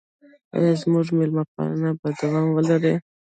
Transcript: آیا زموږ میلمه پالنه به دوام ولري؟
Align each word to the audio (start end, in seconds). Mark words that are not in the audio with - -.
آیا 0.55 0.73
زموږ 0.81 1.05
میلمه 1.17 1.43
پالنه 1.53 1.89
به 1.99 2.07
دوام 2.19 2.47
ولري؟ 2.51 2.93